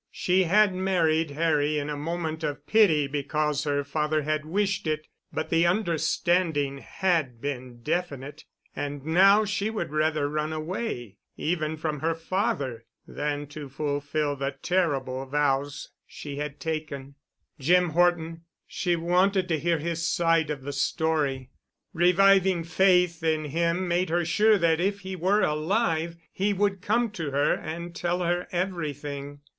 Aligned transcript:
She 0.09 0.45
had 0.45 0.73
married 0.73 1.29
Harry 1.29 1.77
in 1.77 1.87
a 1.87 1.95
moment 1.95 2.43
of 2.43 2.65
pity 2.65 3.05
because 3.05 3.65
her 3.65 3.83
father 3.83 4.23
had 4.23 4.45
wished 4.47 4.87
it, 4.87 5.05
but 5.31 5.51
the 5.51 5.67
understanding 5.67 6.79
had 6.79 7.39
been 7.39 7.83
definite. 7.83 8.45
And 8.75 9.05
now 9.05 9.45
she 9.45 9.69
would 9.69 9.91
rather 9.91 10.27
run 10.27 10.53
away—even 10.53 11.77
from 11.77 11.99
her 11.99 12.15
father—than 12.15 13.45
to 13.49 13.69
fulfill 13.69 14.35
the 14.35 14.55
terrible 14.63 15.23
vows 15.27 15.89
she 16.07 16.37
had 16.37 16.59
taken. 16.59 17.13
Jim 17.59 17.89
Horton—she 17.89 18.95
wanted 18.95 19.47
to 19.49 19.59
hear 19.59 19.77
his 19.77 20.07
side 20.09 20.49
of 20.49 20.63
the 20.63 20.73
story. 20.73 21.51
Reviving 21.93 22.63
faith 22.63 23.21
in 23.21 23.45
him 23.45 23.87
made 23.87 24.09
her 24.09 24.25
sure 24.25 24.57
that 24.57 24.79
if 24.81 25.01
he 25.01 25.15
were 25.15 25.41
alive 25.41 26.15
he 26.33 26.53
would 26.53 26.81
come 26.81 27.11
to 27.11 27.29
her 27.29 27.53
and 27.53 27.93
tell 27.93 28.21
her 28.23 28.47
everything.... 28.51 29.41